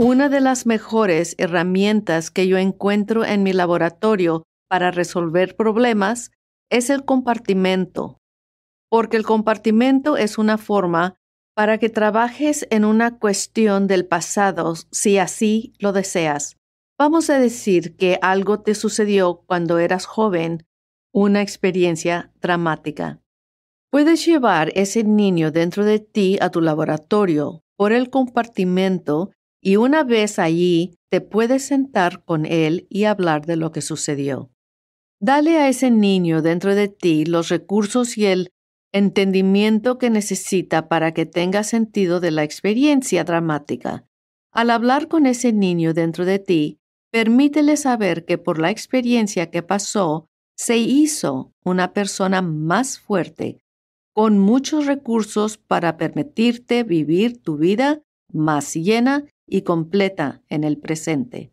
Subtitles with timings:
[0.00, 6.30] Una de las mejores herramientas que yo encuentro en mi laboratorio para resolver problemas
[6.70, 8.20] es el compartimento,
[8.88, 11.16] porque el compartimento es una forma
[11.56, 16.58] para que trabajes en una cuestión del pasado si así lo deseas.
[16.96, 20.64] Vamos a decir que algo te sucedió cuando eras joven,
[21.12, 23.20] una experiencia dramática.
[23.90, 30.04] Puedes llevar ese niño dentro de ti a tu laboratorio por el compartimento y una
[30.04, 34.50] vez allí te puedes sentar con él y hablar de lo que sucedió.
[35.20, 38.50] Dale a ese niño dentro de ti los recursos y el
[38.92, 44.04] entendimiento que necesita para que tenga sentido de la experiencia dramática.
[44.52, 46.78] Al hablar con ese niño dentro de ti,
[47.10, 53.58] permítele saber que por la experiencia que pasó, se hizo una persona más fuerte,
[54.12, 61.52] con muchos recursos para permitirte vivir tu vida más llena y completa en el presente.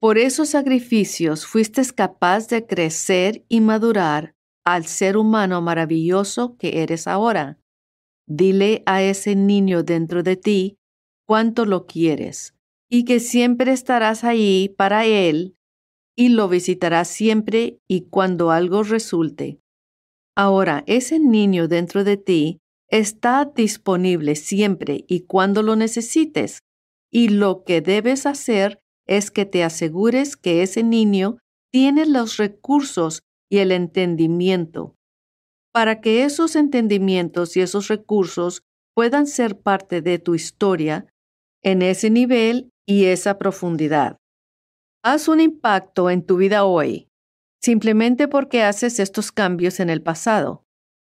[0.00, 7.06] Por esos sacrificios fuiste capaz de crecer y madurar al ser humano maravilloso que eres
[7.06, 7.58] ahora.
[8.26, 10.78] Dile a ese niño dentro de ti
[11.26, 12.54] cuánto lo quieres
[12.90, 15.56] y que siempre estarás ahí para él
[16.16, 19.60] y lo visitarás siempre y cuando algo resulte.
[20.36, 26.60] Ahora, ese niño dentro de ti está disponible siempre y cuando lo necesites
[27.14, 31.38] y lo que debes hacer es que te asegures que ese niño
[31.70, 34.96] tiene los recursos y el entendimiento
[35.74, 38.62] para que esos entendimientos y esos recursos
[38.94, 41.12] puedan ser parte de tu historia
[41.64, 44.18] en ese nivel y esa profundidad.
[45.02, 47.08] Haz un impacto en tu vida hoy,
[47.60, 50.62] simplemente porque haces estos cambios en el pasado.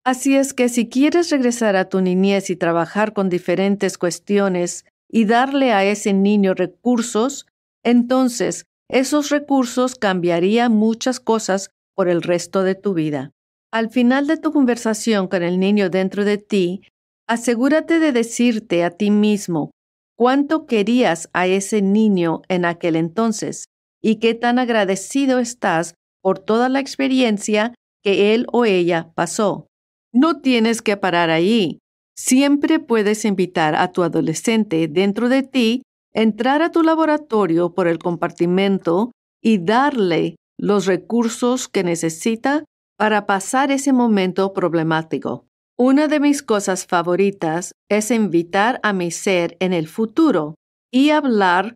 [0.05, 5.25] Así es que si quieres regresar a tu niñez y trabajar con diferentes cuestiones y
[5.25, 7.47] darle a ese niño recursos,
[7.83, 13.33] entonces esos recursos cambiarían muchas cosas por el resto de tu vida.
[13.73, 16.83] Al final de tu conversación con el niño dentro de ti,
[17.29, 19.71] asegúrate de decirte a ti mismo
[20.17, 23.67] cuánto querías a ese niño en aquel entonces
[24.03, 29.67] y qué tan agradecido estás por toda la experiencia que él o ella pasó.
[30.13, 31.79] No tienes que parar ahí.
[32.17, 35.83] Siempre puedes invitar a tu adolescente dentro de ti
[36.13, 39.13] entrar a tu laboratorio por el compartimento
[39.43, 42.65] y darle los recursos que necesita
[42.99, 45.47] para pasar ese momento problemático.
[45.79, 50.57] Una de mis cosas favoritas es invitar a mi ser en el futuro
[50.93, 51.75] y hablar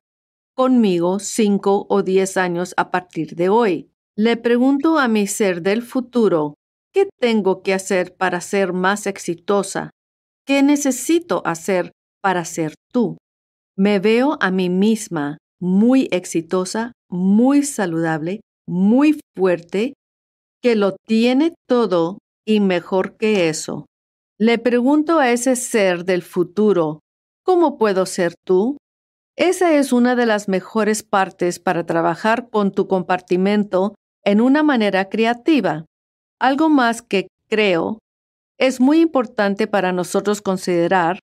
[0.55, 3.91] conmigo cinco o diez años a partir de hoy.
[4.17, 6.55] Le pregunto a mi ser del futuro,
[6.93, 9.91] ¿qué tengo que hacer para ser más exitosa?
[10.47, 13.17] ¿Qué necesito hacer para ser tú?
[13.77, 19.95] Me veo a mí misma muy exitosa, muy saludable, muy fuerte,
[20.63, 23.87] que lo tiene todo y mejor que eso.
[24.39, 27.01] Le pregunto a ese ser del futuro,
[27.43, 28.77] ¿cómo puedo ser tú?
[29.37, 33.95] Esa es una de las mejores partes para trabajar con tu compartimento
[34.25, 35.87] en una manera creativa.
[36.39, 37.99] Algo más que creo
[38.59, 41.19] es muy importante para nosotros considerar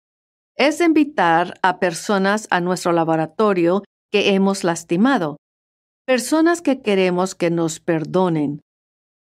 [0.57, 5.37] es invitar a personas a nuestro laboratorio que hemos lastimado,
[6.07, 8.61] personas que queremos que nos perdonen.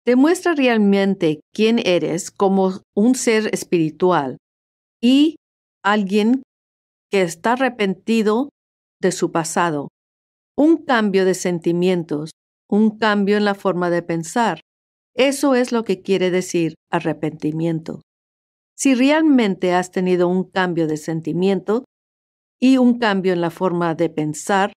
[0.06, 4.38] Demuestra realmente quién eres como un ser espiritual
[5.02, 5.36] y
[5.84, 6.42] alguien
[7.10, 8.48] que está arrepentido
[9.02, 9.88] de su pasado.
[10.56, 12.30] Un cambio de sentimientos,
[12.70, 14.60] un cambio en la forma de pensar,
[15.18, 18.02] eso es lo que quiere decir arrepentimiento.
[18.76, 21.84] Si realmente has tenido un cambio de sentimiento
[22.60, 24.72] y un cambio en la forma de pensar,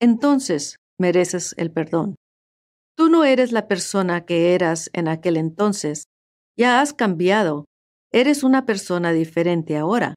[0.00, 2.16] entonces mereces el perdón.
[2.96, 6.06] Tú no eres la persona que eras en aquel entonces,
[6.58, 7.66] ya has cambiado,
[8.12, 10.14] eres una persona diferente ahora.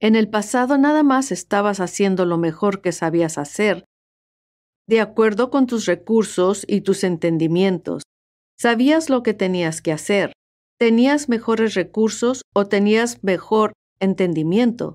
[0.00, 3.84] En el pasado nada más estabas haciendo lo mejor que sabías hacer,
[4.88, 8.02] de acuerdo con tus recursos y tus entendimientos.
[8.58, 10.32] Sabías lo que tenías que hacer,
[10.78, 14.94] tenías mejores recursos o tenías mejor entendimiento.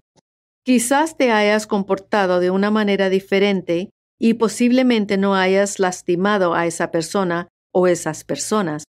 [0.63, 6.91] Quizás te hayas comportado de una manera diferente y posiblemente no hayas lastimado a esa
[6.91, 8.83] persona o esas personas.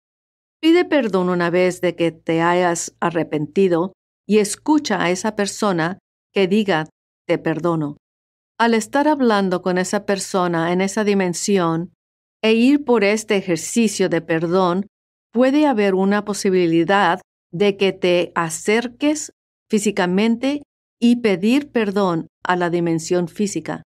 [0.62, 3.94] Pide perdón una vez de que te hayas arrepentido
[4.28, 6.00] y escucha a esa persona
[6.34, 6.90] que diga
[7.28, 7.98] te perdono.
[8.60, 11.94] Al estar hablando con esa persona en esa dimensión,
[12.42, 14.88] e ir por este ejercicio de perdón,
[15.32, 17.22] puede haber una posibilidad
[17.52, 19.34] de que te acerques
[19.70, 20.64] físicamente
[21.00, 23.84] y pedir perdón a la dimensión física.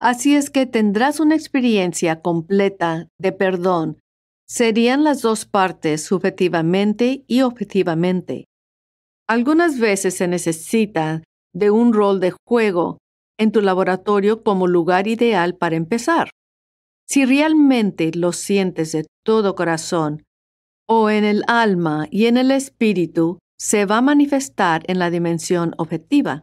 [0.00, 3.98] Así es que tendrás una experiencia completa de perdón.
[4.46, 8.44] Serían las dos partes subjetivamente y objetivamente.
[9.28, 12.98] Algunas veces se necesita de un rol de juego
[13.38, 16.30] en tu laboratorio como lugar ideal para empezar.
[17.08, 20.24] Si realmente lo sientes de todo corazón,
[20.86, 25.74] o en el alma y en el espíritu, se va a manifestar en la dimensión
[25.78, 26.42] objetiva.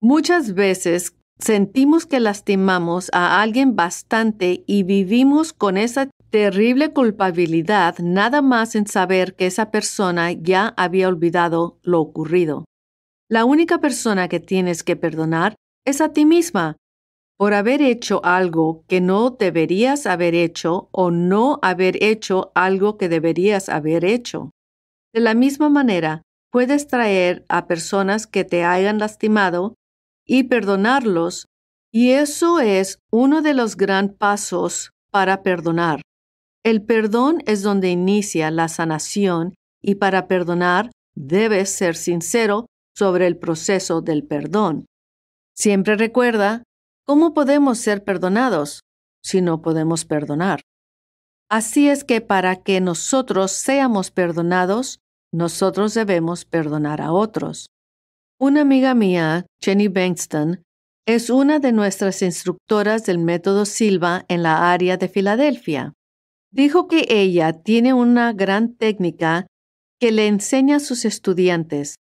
[0.00, 8.42] Muchas veces sentimos que lastimamos a alguien bastante y vivimos con esa terrible culpabilidad nada
[8.42, 12.64] más en saber que esa persona ya había olvidado lo ocurrido.
[13.30, 16.76] La única persona que tienes que perdonar es a ti misma
[17.38, 23.08] por haber hecho algo que no deberías haber hecho o no haber hecho algo que
[23.08, 24.50] deberías haber hecho.
[25.14, 29.76] De la misma manera, puedes traer a personas que te hayan lastimado
[30.26, 31.46] y perdonarlos,
[31.92, 36.02] y eso es uno de los gran pasos para perdonar.
[36.64, 43.38] El perdón es donde inicia la sanación y para perdonar debes ser sincero sobre el
[43.38, 44.86] proceso del perdón.
[45.54, 46.64] Siempre recuerda,
[47.08, 48.82] ¿cómo podemos ser perdonados
[49.24, 50.60] si no podemos perdonar?
[51.50, 55.00] Así es que para que nosotros seamos perdonados,
[55.32, 57.70] nosotros debemos perdonar a otros.
[58.38, 60.62] Una amiga mía, Jenny Bankston,
[61.06, 65.94] es una de nuestras instructoras del método Silva en la área de Filadelfia.
[66.52, 69.46] Dijo que ella tiene una gran técnica
[69.98, 71.96] que le enseña a sus estudiantes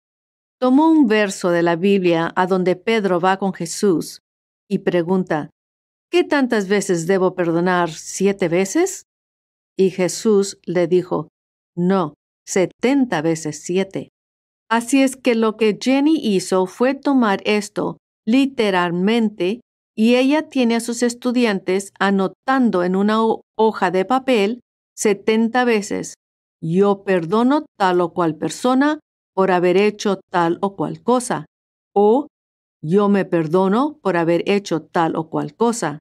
[0.63, 4.22] tomó un verso de la Biblia a donde Pedro va con Jesús
[4.69, 5.49] y pregunta,
[6.11, 7.91] ¿qué tantas veces debo perdonar?
[7.91, 9.05] ¿Siete veces?
[9.77, 11.29] Y Jesús le dijo,
[11.75, 12.13] no,
[12.45, 14.09] setenta veces siete.
[14.69, 19.61] Así es que lo que Jenny hizo fue tomar esto literalmente
[19.95, 23.19] y ella tiene a sus estudiantes anotando en una
[23.57, 24.61] hoja de papel
[24.95, 26.15] setenta veces,
[26.61, 28.99] yo perdono tal o cual persona
[29.35, 31.45] por haber hecho tal o cual cosa,
[31.93, 32.27] o
[32.83, 35.99] yo me perdono por haber hecho tal o cual cosa.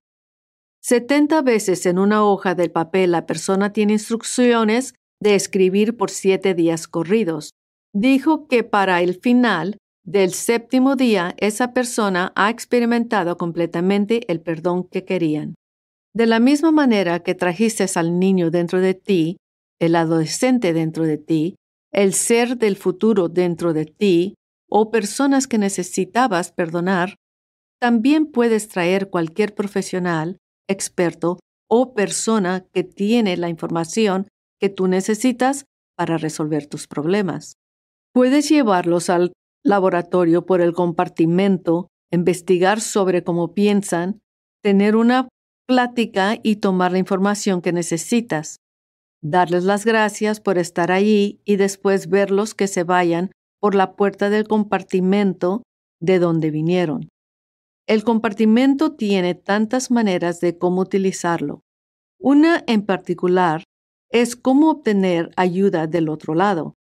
[0.82, 6.55] Setenta veces en una hoja del papel la persona tiene instrucciones de escribir por siete
[6.55, 7.52] días corridos.
[7.94, 14.82] Dijo que para el final del séptimo día esa persona ha experimentado completamente el perdón
[14.82, 15.55] que querían.
[16.12, 19.37] De la misma manera que trajiste al niño dentro de ti,
[19.79, 21.55] el adolescente dentro de ti,
[21.93, 24.34] el ser del futuro dentro de ti
[24.75, 27.17] o personas que necesitabas perdonar,
[27.79, 31.39] también puedes traer cualquier profesional, experto
[31.69, 34.29] o persona que tiene la información
[34.59, 37.57] que tú necesitas para resolver tus problemas.
[38.15, 39.33] Puedes llevarlos al
[39.63, 44.21] laboratorio por el compartimento, investigar sobre cómo piensan,
[44.63, 45.29] tener una
[45.69, 48.57] plática y tomar la información que necesitas
[49.23, 53.31] darles las gracias por estar allí y después verlos que se vayan
[53.62, 55.62] por la puerta del compartimento
[56.00, 57.09] de donde vinieron.
[57.87, 61.61] El compartimento tiene tantas maneras de cómo utilizarlo.
[62.19, 63.62] Una en particular
[64.11, 66.75] es cómo obtener ayuda del otro lado.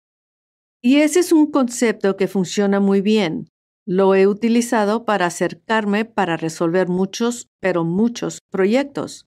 [0.82, 3.48] Y ese es un concepto que funciona muy bien.
[3.86, 9.26] Lo he utilizado para acercarme para resolver muchos, pero muchos proyectos.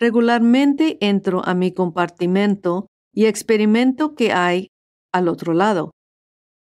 [0.00, 4.70] Regularmente entro a mi compartimento y experimento que hay
[5.12, 5.92] al otro lado.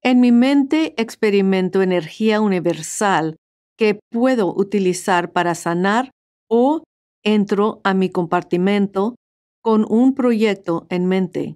[0.03, 3.38] En mi mente experimento energía universal
[3.77, 6.10] que puedo utilizar para sanar
[6.50, 6.84] o
[7.24, 9.15] entro a mi compartimento
[9.62, 11.55] con un proyecto en mente.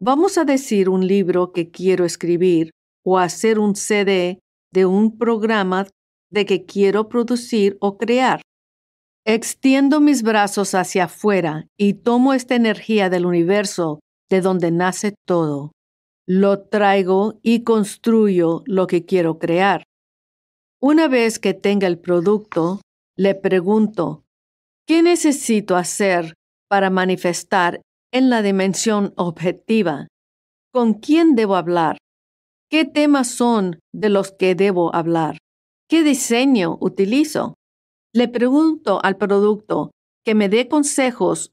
[0.00, 2.72] Vamos a decir un libro que quiero escribir
[3.04, 4.40] o hacer un CD
[4.72, 5.86] de un programa
[6.32, 8.40] de que quiero producir o crear.
[9.24, 15.70] Extiendo mis brazos hacia afuera y tomo esta energía del universo de donde nace todo.
[16.32, 19.82] Lo traigo y construyo lo que quiero crear.
[20.80, 22.80] Una vez que tenga el producto,
[23.16, 24.22] le pregunto,
[24.86, 26.34] ¿qué necesito hacer
[26.68, 27.82] para manifestar
[28.12, 30.06] en la dimensión objetiva?
[30.72, 31.96] ¿Con quién debo hablar?
[32.70, 35.38] ¿Qué temas son de los que debo hablar?
[35.88, 37.54] ¿Qué diseño utilizo?
[38.14, 39.90] Le pregunto al producto
[40.24, 41.50] que me dé consejos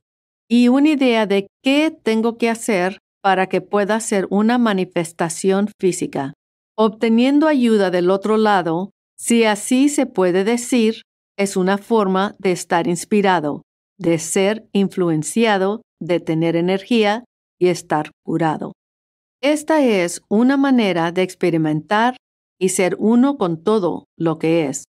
[0.47, 6.33] y una idea de qué tengo que hacer para que pueda hacer una manifestación física,
[6.77, 11.01] obteniendo ayuda del otro lado, si así se puede decir,
[11.37, 13.63] es una forma de estar inspirado,
[13.97, 17.23] de ser influenciado, de tener energía
[17.59, 18.73] y estar curado.
[19.41, 22.17] Esta es una manera de experimentar
[22.59, 24.85] y ser uno con todo lo que es.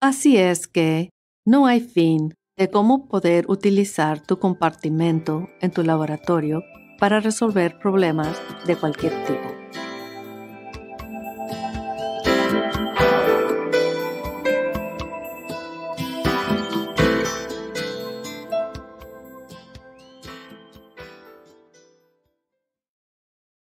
[0.00, 1.10] Así es que
[1.46, 6.62] No hay fin de cómo poder utilizar tu compartimento en tu laboratorio
[6.98, 9.55] para resolver problemas de cualquier tipo.